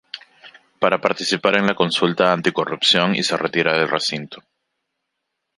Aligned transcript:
Para 0.79 0.97
participar 0.99 1.55
en 1.57 1.67
la 1.67 1.75
consulta 1.75 2.33
anticorrupción 2.33 3.13
y 3.13 3.21
se 3.21 3.37
retira 3.37 3.73
del 3.77 3.87
recinto. 3.87 4.41